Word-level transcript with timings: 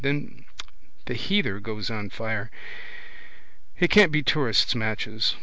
Then 0.03 0.45
the 1.05 1.13
heather 1.13 1.59
goes 1.59 1.91
on 1.91 2.09
fire. 2.09 2.49
It 3.77 3.91
can't 3.91 4.11
be 4.11 4.23
tourists' 4.23 4.73
matches. 4.73 5.35